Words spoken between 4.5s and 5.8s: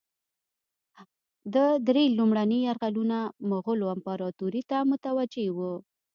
ته متوجه وه.